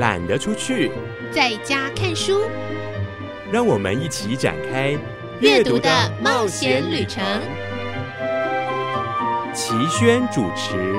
[0.00, 0.90] 懒得出去，
[1.30, 2.40] 在家看书。
[3.52, 4.98] 让我们一起展开
[5.42, 5.90] 阅读的
[6.22, 7.22] 冒险旅程。
[9.52, 10.96] 齐轩主持。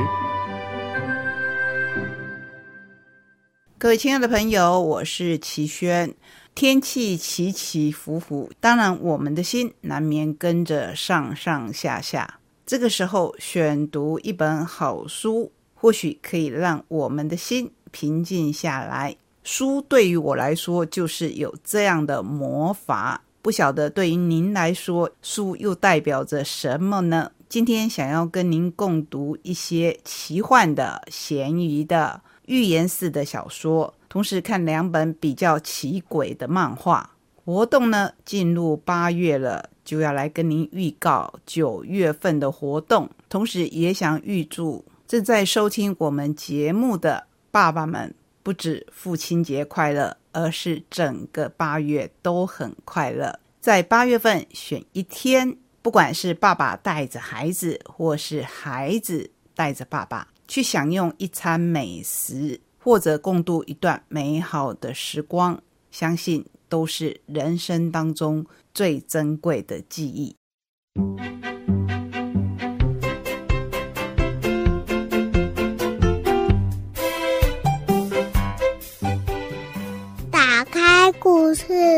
[3.79, 6.13] 各位亲爱的朋友，我是齐轩。
[6.53, 12.39] 天气起起伏伏，当然我们的心难免跟着上上下下。
[12.67, 19.15] 这个时候，选读一本好书，或许可以让我们的心平静下来。
[19.43, 23.21] 书对于我来说，就是有这样的魔法。
[23.41, 27.31] 不晓得对于您来说，书又代表着什么呢？
[27.49, 33.93] 今天想要跟您共读一些奇幻的、咸鱼的、寓言式的小说。
[34.07, 37.11] 同时看两本比较奇诡的漫画
[37.43, 43.09] 活动呢，进入八月了，就要来跟您预告九月份的活动。
[43.27, 53.39] 同时也想预祝正在收听我们节目的爸爸们，不止父亲节快乐，而是整个八月都很快乐。
[53.59, 62.59] 在八月份选一天，不管是爸爸带着孩子，或是孩子带着爸爸，去享用一餐美食。
[62.83, 70.35] 或者共度一段美好的时光，相信都是人生当中最珍贵的记忆。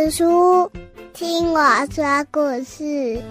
[0.10, 0.72] 书，
[1.14, 1.60] 听我
[1.92, 3.22] 说故事。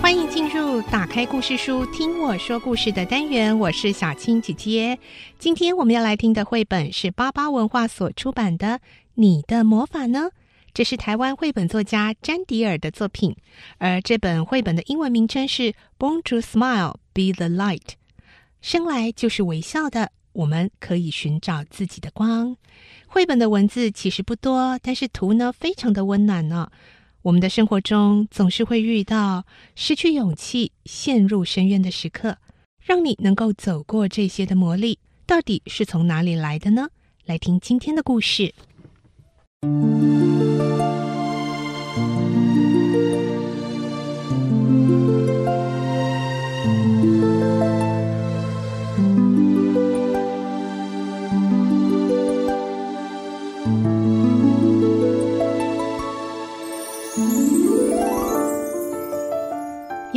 [0.00, 3.58] 欢迎进入打开故事书，听我说故事的单元。
[3.58, 4.98] 我是小青姐姐。
[5.38, 8.66] 今天我们要来听的绘本是巴巴文化所出版的
[9.14, 10.30] 《你的魔法》呢？
[10.72, 13.34] 这是台湾绘本作家詹迪尔的作品，
[13.78, 15.62] 而这本绘本的英文名称是
[15.98, 17.80] 《Born to Smile, Be the Light》。
[18.60, 22.54] 生来就是微笑的，我们可以寻找自己的光。
[23.06, 26.70] 绘本的文字其实不多，但是图呢非常的温暖呢。
[27.22, 32.36] 我们的生活中总是会遇到失去勇气、陷入深渊的时刻，
[32.84, 36.88] 让你能够走过这些的磨砺，到底是从哪里来的呢？
[37.24, 38.54] 来听今天的故事。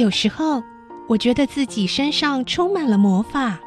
[0.10, 0.64] 有时候，
[1.08, 3.60] 我觉得自己身上充满了魔法，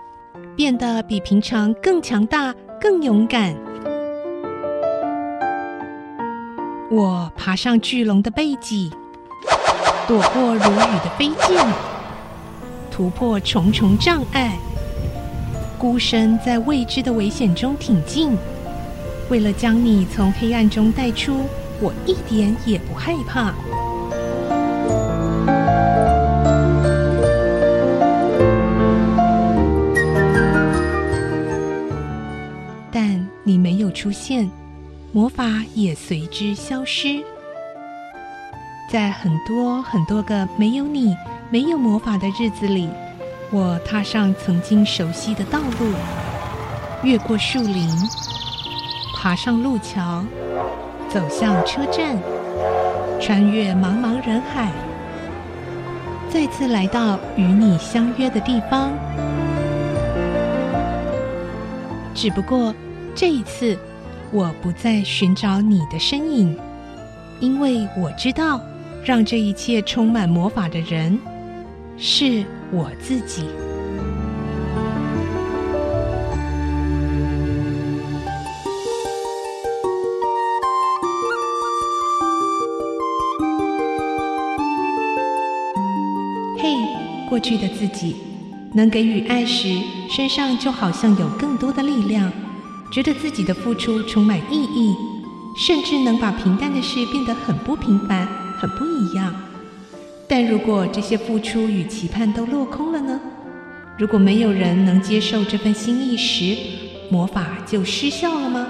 [0.57, 3.55] 变得比平常更强大、更勇敢。
[6.91, 8.91] 我爬上巨龙的背脊，
[10.09, 11.65] 躲过如雨的飞剑，
[12.91, 14.59] 突破重重障碍，
[15.79, 18.37] 孤身在未知的危险中挺进。
[19.31, 21.47] 为了将你从黑暗中带出，
[21.81, 23.55] 我一点也不害怕。
[34.13, 34.49] 现，
[35.11, 37.25] 魔法也随之消失。
[38.91, 41.17] 在很多很多个没有你、
[41.51, 42.89] 没有魔法的日子里，
[43.51, 45.93] 我踏上曾经熟悉的道路，
[47.03, 47.89] 越过树林，
[49.17, 50.25] 爬上路桥，
[51.09, 52.17] 走向车站，
[53.21, 54.71] 穿越茫茫人海，
[56.29, 58.93] 再次来到与你相约的地方。
[62.15, 62.75] 只不过。
[63.15, 63.77] 这一次，
[64.35, 66.57] 我不再寻找你的身影，
[67.39, 68.59] 因为我知道，
[69.05, 71.19] 让这一切充满魔法的人
[71.99, 73.45] 是我自己。
[86.57, 86.75] 嘿，
[87.29, 88.17] 过去的自己，
[88.73, 89.69] 能给予爱时，
[90.09, 92.33] 身上就好像有更多的力量。
[92.93, 94.95] 觉得自己的付出充满意义，
[95.57, 98.29] 甚至能把平淡的事变得很不平凡、
[98.59, 99.35] 很不一样。
[100.29, 103.19] 但如果这些付出与期盼都落空了呢？
[103.97, 106.55] 如果没有人能接受这份心意时，
[107.11, 108.67] 魔法就失效了吗？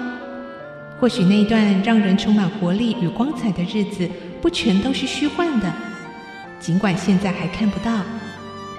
[1.01, 4.09] 或许那段让人充满活力与光彩的日子，
[4.41, 5.69] 不全都是虚幻的。
[6.61, 7.91] 尽管现在还看不到，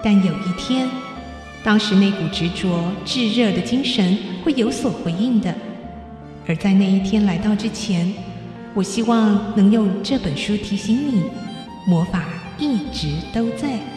[0.02, 0.88] 但有一天。
[1.64, 5.54] 当时那股执着、炙热的精神会有所回应的，
[6.46, 8.12] 而在那一天来到之前，
[8.74, 11.22] 我希望能用这本书提醒你：
[11.88, 12.26] 魔法
[12.58, 13.93] 一直都在。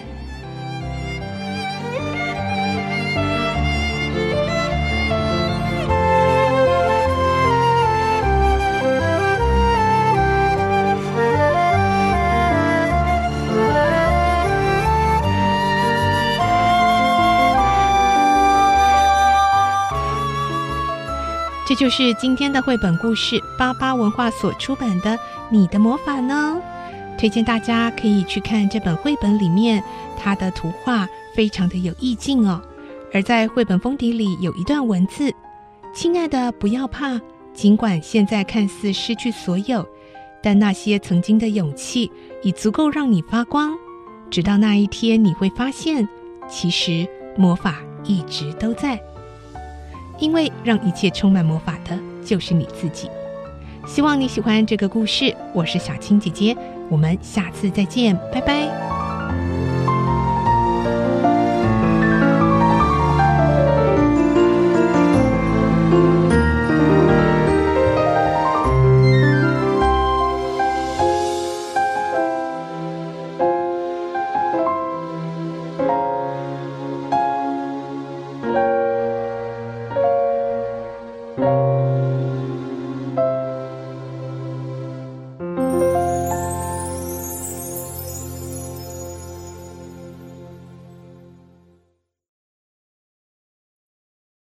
[21.67, 25.09] 这就是今天的绘本故事，巴巴文化所出版的
[25.49, 26.61] 《你的魔法》呢。
[27.17, 29.83] 推荐大家可以去看这本绘本，里面
[30.17, 31.05] 它的图画
[31.35, 32.61] 非常的有意境哦。
[33.13, 35.29] 而在绘本封底里有一段文字
[35.93, 37.19] ：“亲爱的，不要怕，
[37.53, 39.85] 尽管现在看似失去所有，
[40.41, 42.09] 但那些曾经的勇气
[42.43, 43.73] 已足够让你发光。
[44.31, 46.07] 直到那一天，你会发现，
[46.47, 47.05] 其实
[47.35, 48.97] 魔法一直都在，
[50.19, 53.09] 因为让一切充满魔法的就是你自己。”
[53.87, 56.55] 希望你喜欢这个故事，我是小青姐姐。
[56.89, 58.96] 我们下次再见，拜拜。